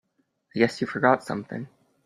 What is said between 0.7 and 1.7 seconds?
you forgot something.